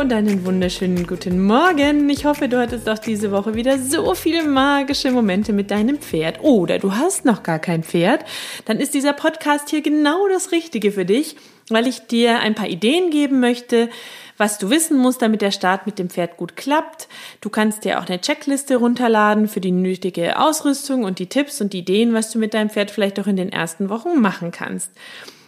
[0.00, 2.08] Und einen wunderschönen guten Morgen.
[2.08, 6.40] Ich hoffe, du hattest auch diese Woche wieder so viele magische Momente mit deinem Pferd.
[6.40, 8.24] Oder du hast noch gar kein Pferd.
[8.64, 11.36] Dann ist dieser Podcast hier genau das Richtige für dich,
[11.68, 13.90] weil ich dir ein paar Ideen geben möchte,
[14.38, 17.06] was du wissen musst, damit der Start mit dem Pferd gut klappt.
[17.42, 21.74] Du kannst dir auch eine Checkliste runterladen für die nötige Ausrüstung und die Tipps und
[21.74, 24.92] Ideen, was du mit deinem Pferd vielleicht auch in den ersten Wochen machen kannst.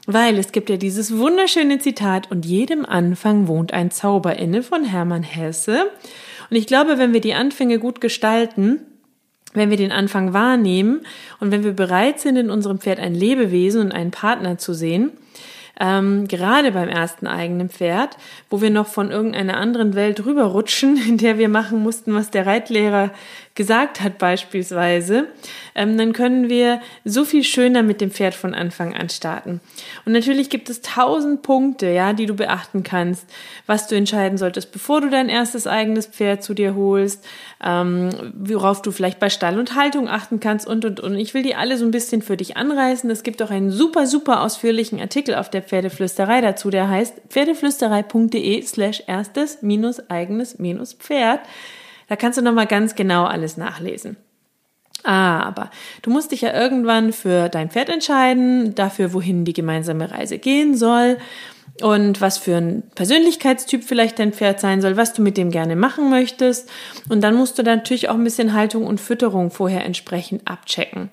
[0.07, 4.85] Weil es gibt ja dieses wunderschöne Zitat, und jedem Anfang wohnt ein Zauber inne von
[4.85, 5.91] Hermann Hesse.
[6.51, 8.81] Und ich glaube, wenn wir die Anfänge gut gestalten,
[9.55, 11.03] wenn wir den Anfang wahrnehmen
[11.39, 15.13] und wenn wir bereit sind, in unserem Pferd ein Lebewesen und einen Partner zu sehen,
[15.81, 18.17] ähm, gerade beim ersten eigenen Pferd,
[18.51, 22.47] wo wir noch von irgendeiner anderen Welt rüberrutschen, in der wir machen mussten, was der
[22.47, 23.11] Reitlehrer
[23.55, 25.27] gesagt hat beispielsweise,
[25.75, 29.61] ähm, dann können wir so viel schöner mit dem Pferd von Anfang an starten.
[30.07, 33.27] Und natürlich gibt es tausend Punkte, ja, die du beachten kannst,
[33.67, 37.25] was du entscheiden solltest, bevor du dein erstes eigenes Pferd zu dir holst,
[37.63, 41.17] ähm, worauf du vielleicht bei Stall und Haltung achten kannst und, und, und.
[41.17, 43.11] Ich will die alle so ein bisschen für dich anreißen.
[43.11, 48.63] Es gibt auch einen super, super ausführlichen Artikel auf der Pferdeflüsterei dazu, der heißt pferdeflüsterei.de
[48.63, 51.41] slash erstes minus eigenes minus Pferd.
[52.13, 54.19] Da kannst du nochmal ganz genau alles nachlesen.
[55.03, 55.71] Aber
[56.03, 60.77] du musst dich ja irgendwann für dein Pferd entscheiden, dafür, wohin die gemeinsame Reise gehen
[60.77, 61.17] soll
[61.81, 65.75] und was für ein Persönlichkeitstyp vielleicht dein Pferd sein soll, was du mit dem gerne
[65.75, 66.69] machen möchtest.
[67.09, 71.09] Und dann musst du natürlich auch ein bisschen Haltung und Fütterung vorher entsprechend abchecken.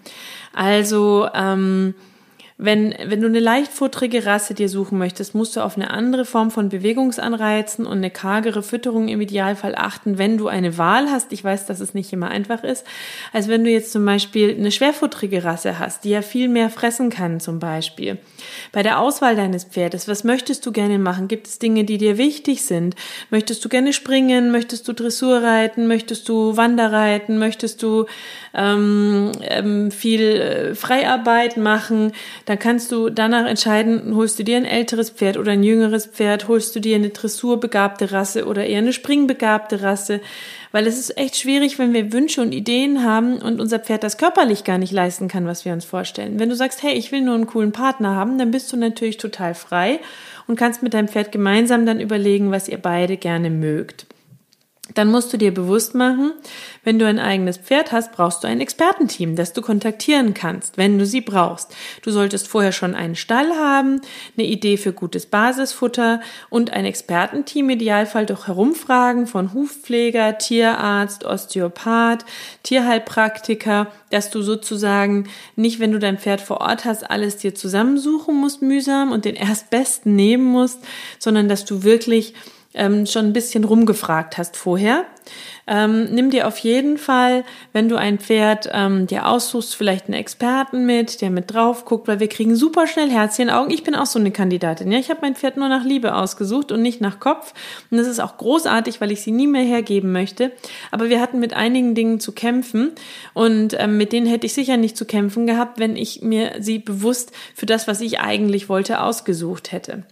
[0.53, 1.95] Also ähm,
[2.61, 6.51] wenn, wenn du eine leichtfutterige Rasse dir suchen möchtest, musst du auf eine andere Form
[6.51, 11.31] von Bewegungsanreizen und eine kargere Fütterung im Idealfall achten, wenn du eine Wahl hast.
[11.31, 12.85] Ich weiß, dass es nicht immer einfach ist.
[13.31, 17.09] Als wenn du jetzt zum Beispiel eine schwerfutterige Rasse hast, die ja viel mehr fressen
[17.09, 18.17] kann zum Beispiel.
[18.73, 21.29] Bei der Auswahl deines Pferdes, was möchtest du gerne machen?
[21.29, 22.95] Gibt es Dinge, die dir wichtig sind?
[23.29, 24.51] Möchtest du gerne springen?
[24.51, 25.87] Möchtest du Dressur reiten?
[25.87, 27.37] Möchtest du Wanderreiten?
[27.37, 28.05] Möchtest du
[28.53, 32.11] ähm, ähm, viel äh, Freiarbeit machen?
[32.49, 36.47] Dann kannst du danach entscheiden, holst du dir ein älteres Pferd oder ein jüngeres Pferd,
[36.47, 40.19] holst du dir eine dressurbegabte Rasse oder eher eine springbegabte Rasse.
[40.71, 44.17] Weil es ist echt schwierig, wenn wir Wünsche und Ideen haben und unser Pferd das
[44.17, 46.39] körperlich gar nicht leisten kann, was wir uns vorstellen.
[46.39, 49.17] Wenn du sagst, hey, ich will nur einen coolen Partner haben, dann bist du natürlich
[49.17, 49.99] total frei
[50.47, 54.07] und kannst mit deinem Pferd gemeinsam dann überlegen, was ihr beide gerne mögt
[54.95, 56.33] dann musst du dir bewusst machen,
[56.83, 60.97] wenn du ein eigenes Pferd hast, brauchst du ein Expertenteam, das du kontaktieren kannst, wenn
[60.97, 61.75] du sie brauchst.
[62.01, 64.01] Du solltest vorher schon einen Stall haben,
[64.37, 72.25] eine Idee für gutes Basisfutter und ein Expertenteam idealfall doch herumfragen von Hufpfleger, Tierarzt, Osteopath,
[72.63, 78.35] Tierheilpraktiker, dass du sozusagen nicht, wenn du dein Pferd vor Ort hast, alles dir zusammensuchen
[78.35, 80.79] musst mühsam und den erstbesten nehmen musst,
[81.19, 82.33] sondern dass du wirklich
[82.73, 85.05] ähm, schon ein bisschen rumgefragt hast vorher.
[85.67, 87.43] Ähm, nimm dir auf jeden Fall,
[87.73, 92.07] wenn du ein Pferd ähm, dir aussuchst, vielleicht einen Experten mit, der mit drauf guckt,
[92.07, 93.71] weil wir kriegen super schnell Herzchenaugen.
[93.71, 94.91] Ich bin auch so eine Kandidatin.
[94.91, 97.53] Ja, ich habe mein Pferd nur nach Liebe ausgesucht und nicht nach Kopf.
[97.91, 100.51] Und das ist auch großartig, weil ich sie nie mehr hergeben möchte.
[100.91, 102.91] Aber wir hatten mit einigen Dingen zu kämpfen
[103.33, 106.79] und ähm, mit denen hätte ich sicher nicht zu kämpfen gehabt, wenn ich mir sie
[106.79, 110.03] bewusst für das, was ich eigentlich wollte, ausgesucht hätte.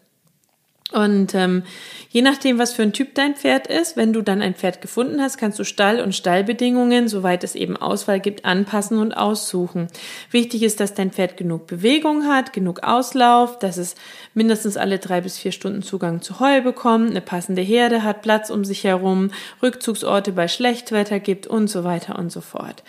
[0.94, 1.64] Und ähm,
[2.10, 5.22] je nachdem, was für ein Typ dein Pferd ist, wenn du dann ein Pferd gefunden
[5.22, 9.90] hast, kannst du Stall und Stallbedingungen, soweit es eben Auswahl gibt, anpassen und aussuchen.
[10.32, 13.96] Wichtig ist, dass dein Pferd genug Bewegung hat, genug Auslauf, dass es
[14.34, 18.50] mindestens alle drei bis vier Stunden Zugang zu Heu bekommt, eine passende Herde hat, Platz
[18.50, 19.32] um sich herum,
[19.62, 22.84] Rückzugsorte bei Schlechtwetter gibt und so weiter und so fort.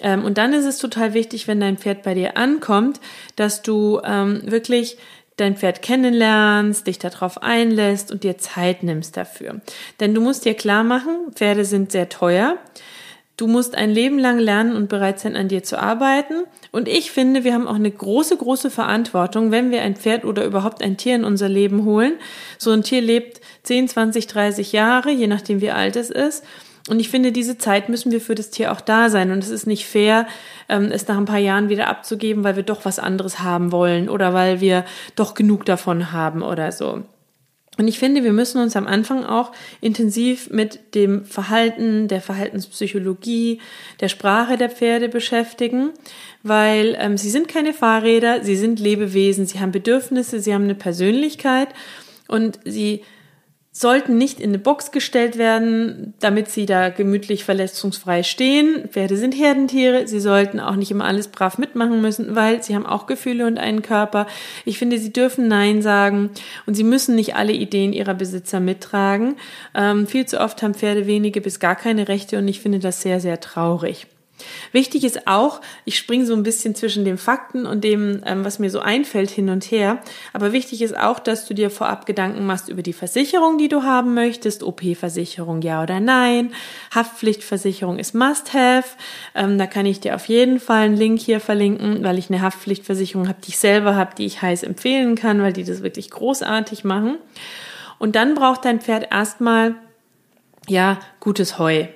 [0.00, 3.00] Ähm, und dann ist es total wichtig, wenn dein Pferd bei dir ankommt,
[3.36, 4.96] dass du ähm, wirklich
[5.40, 9.60] dein Pferd kennenlernst, dich darauf einlässt und dir Zeit nimmst dafür.
[10.00, 12.58] Denn du musst dir klar machen, Pferde sind sehr teuer.
[13.38, 16.42] Du musst ein Leben lang lernen und bereit sein, an dir zu arbeiten.
[16.72, 20.44] Und ich finde, wir haben auch eine große, große Verantwortung, wenn wir ein Pferd oder
[20.44, 22.14] überhaupt ein Tier in unser Leben holen.
[22.58, 26.42] So ein Tier lebt 10, 20, 30 Jahre, je nachdem wie alt es ist.
[26.88, 29.30] Und ich finde, diese Zeit müssen wir für das Tier auch da sein.
[29.30, 30.26] Und es ist nicht fair,
[30.68, 34.08] ähm, es nach ein paar Jahren wieder abzugeben, weil wir doch was anderes haben wollen
[34.08, 37.02] oder weil wir doch genug davon haben oder so.
[37.78, 43.60] Und ich finde, wir müssen uns am Anfang auch intensiv mit dem Verhalten, der Verhaltenspsychologie,
[44.00, 45.90] der Sprache der Pferde beschäftigen,
[46.42, 50.74] weil ähm, sie sind keine Fahrräder, sie sind Lebewesen, sie haben Bedürfnisse, sie haben eine
[50.74, 51.68] Persönlichkeit
[52.26, 53.02] und sie
[53.70, 58.88] sollten nicht in eine Box gestellt werden, damit sie da gemütlich verletzungsfrei stehen.
[58.88, 60.08] Pferde sind Herdentiere.
[60.08, 63.58] Sie sollten auch nicht immer alles brav mitmachen müssen, weil sie haben auch Gefühle und
[63.58, 64.26] einen Körper.
[64.64, 66.30] Ich finde, sie dürfen Nein sagen
[66.66, 69.36] und sie müssen nicht alle Ideen ihrer Besitzer mittragen.
[69.74, 73.02] Ähm, viel zu oft haben Pferde wenige bis gar keine Rechte und ich finde das
[73.02, 74.06] sehr, sehr traurig.
[74.72, 78.58] Wichtig ist auch, ich springe so ein bisschen zwischen den Fakten und dem, ähm, was
[78.58, 80.00] mir so einfällt, hin und her.
[80.32, 83.82] Aber wichtig ist auch, dass du dir vorab Gedanken machst über die Versicherung, die du
[83.82, 84.62] haben möchtest.
[84.62, 86.52] OP-Versicherung, ja oder nein.
[86.94, 88.88] Haftpflichtversicherung ist Must-Have.
[89.34, 92.42] Ähm, da kann ich dir auf jeden Fall einen Link hier verlinken, weil ich eine
[92.42, 96.10] Haftpflichtversicherung habe, die ich selber habe, die ich heiß empfehlen kann, weil die das wirklich
[96.10, 97.18] großartig machen.
[97.98, 99.74] Und dann braucht dein Pferd erstmal
[100.68, 101.86] ja, gutes Heu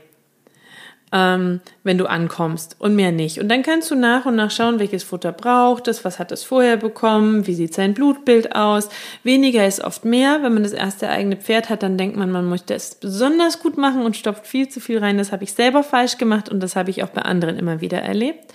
[1.13, 3.39] ähm, wenn du ankommst und mehr nicht.
[3.39, 6.43] Und dann kannst du nach und nach schauen, welches Futter braucht es, was hat es
[6.43, 8.89] vorher bekommen, wie sieht sein Blutbild aus.
[9.23, 10.43] Weniger ist oft mehr.
[10.43, 13.77] Wenn man das erste eigene Pferd hat, dann denkt man, man möchte es besonders gut
[13.77, 15.19] machen und stopft viel zu viel rein.
[15.19, 17.99] Das habe ich selber falsch gemacht und das habe ich auch bei anderen immer wieder
[17.99, 18.53] erlebt.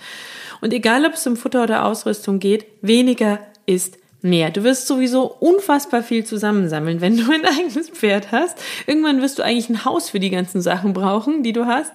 [0.60, 4.50] Und egal, ob es um Futter oder Ausrüstung geht, weniger ist mehr.
[4.50, 8.58] Du wirst sowieso unfassbar viel zusammensammeln, wenn du ein eigenes Pferd hast.
[8.86, 11.92] Irgendwann wirst du eigentlich ein Haus für die ganzen Sachen brauchen, die du hast.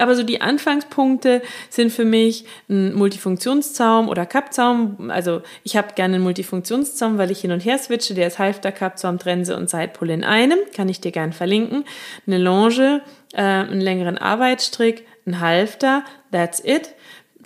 [0.00, 5.10] Aber so die Anfangspunkte sind für mich ein Multifunktionszaum oder Kappzaum.
[5.10, 8.14] Also ich habe gerne einen Multifunktionszaum, weil ich hin und her switche.
[8.14, 10.58] Der ist Halfter, Kappzaum, Trense und Seitpol in einem.
[10.74, 11.84] Kann ich dir gern verlinken.
[12.26, 13.02] Eine Longe,
[13.32, 16.04] äh, einen längeren Arbeitsstrick, ein Halfter.
[16.32, 16.94] That's it.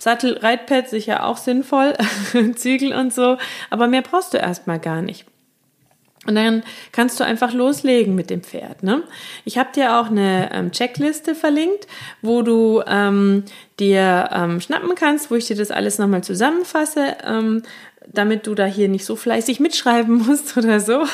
[0.01, 1.93] Sattel, Reitpad sicher auch sinnvoll,
[2.55, 3.37] Zügel und so,
[3.69, 5.30] aber mehr brauchst du erstmal gar nicht.
[6.27, 8.83] Und dann kannst du einfach loslegen mit dem Pferd.
[8.83, 9.01] Ne?
[9.43, 11.87] Ich habe dir auch eine ähm, Checkliste verlinkt,
[12.21, 13.43] wo du ähm,
[13.79, 17.63] dir ähm, schnappen kannst, wo ich dir das alles nochmal zusammenfasse, ähm,
[18.05, 21.05] damit du da hier nicht so fleißig mitschreiben musst oder so.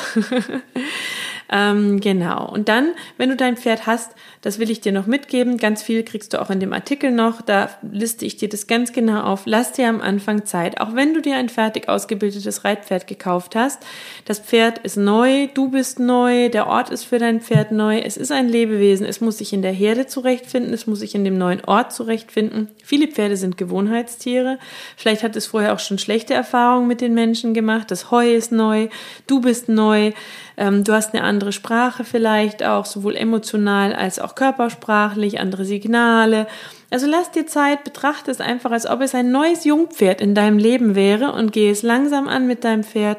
[1.50, 2.50] Ähm, genau.
[2.50, 4.12] Und dann, wenn du dein Pferd hast,
[4.42, 5.56] das will ich dir noch mitgeben.
[5.56, 7.40] Ganz viel kriegst du auch in dem Artikel noch.
[7.40, 9.42] Da liste ich dir das ganz genau auf.
[9.46, 10.80] Lass dir am Anfang Zeit.
[10.80, 13.84] Auch wenn du dir ein fertig ausgebildetes Reitpferd gekauft hast.
[14.26, 15.48] Das Pferd ist neu.
[15.54, 16.50] Du bist neu.
[16.50, 17.98] Der Ort ist für dein Pferd neu.
[17.98, 19.06] Es ist ein Lebewesen.
[19.06, 20.74] Es muss sich in der Herde zurechtfinden.
[20.74, 22.68] Es muss sich in dem neuen Ort zurechtfinden.
[22.84, 24.58] Viele Pferde sind Gewohnheitstiere.
[24.96, 27.90] Vielleicht hat es vorher auch schon schlechte Erfahrungen mit den Menschen gemacht.
[27.90, 28.88] Das Heu ist neu.
[29.26, 30.12] Du bist neu.
[30.58, 36.48] Ähm, du hast eine andere Sprache vielleicht auch, sowohl emotional als auch körpersprachlich, andere Signale.
[36.90, 40.58] Also lass dir Zeit, betrachte es einfach, als ob es ein neues Jungpferd in deinem
[40.58, 43.18] Leben wäre und geh es langsam an mit deinem Pferd,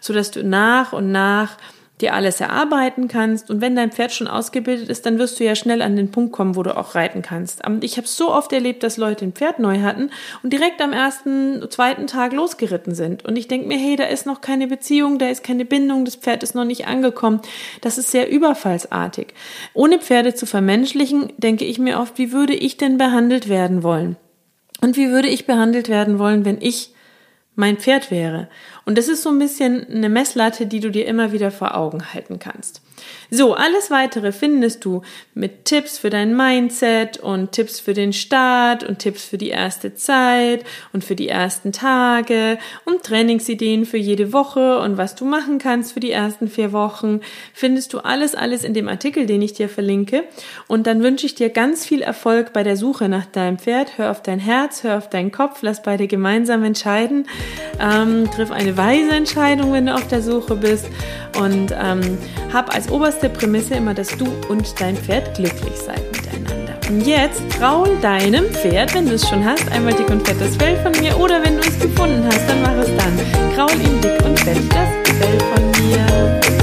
[0.00, 1.56] so dass du nach und nach
[2.00, 3.50] dir alles erarbeiten kannst.
[3.50, 6.32] Und wenn dein Pferd schon ausgebildet ist, dann wirst du ja schnell an den Punkt
[6.32, 7.66] kommen, wo du auch reiten kannst.
[7.66, 10.10] Und ich habe so oft erlebt, dass Leute ein Pferd neu hatten
[10.42, 13.24] und direkt am ersten, zweiten Tag losgeritten sind.
[13.24, 16.16] Und ich denke mir, hey, da ist noch keine Beziehung, da ist keine Bindung, das
[16.16, 17.40] Pferd ist noch nicht angekommen.
[17.80, 19.28] Das ist sehr überfallsartig.
[19.74, 24.16] Ohne Pferde zu vermenschlichen, denke ich mir oft, wie würde ich denn behandelt werden wollen?
[24.80, 26.94] Und wie würde ich behandelt werden wollen, wenn ich
[27.60, 28.48] mein Pferd wäre.
[28.84, 32.12] Und das ist so ein bisschen eine Messlatte, die du dir immer wieder vor Augen
[32.12, 32.82] halten kannst.
[33.30, 35.02] So, alles weitere findest du
[35.34, 39.94] mit Tipps für dein Mindset und Tipps für den Start und Tipps für die erste
[39.94, 45.58] Zeit und für die ersten Tage und Trainingsideen für jede Woche und was du machen
[45.58, 47.20] kannst für die ersten vier Wochen.
[47.54, 50.24] Findest du alles, alles in dem Artikel, den ich dir verlinke.
[50.66, 53.96] Und dann wünsche ich dir ganz viel Erfolg bei der Suche nach deinem Pferd.
[53.98, 57.26] Hör auf dein Herz, hör auf deinen Kopf, lass beide gemeinsam entscheiden.
[57.80, 60.86] Ähm, triff eine weise Entscheidung, wenn du auf der Suche bist
[61.38, 62.18] und ähm,
[62.52, 66.74] hab als oberste Prämisse immer, dass du und dein Pferd glücklich seid miteinander.
[66.88, 70.76] Und jetzt kraul deinem Pferd, wenn du es schon hast, einmal dick und fettes Fell
[70.82, 73.54] von mir oder wenn du es gefunden hast, dann mach es dann.
[73.54, 76.59] Kraul ihm dick und fett das Fell von mir.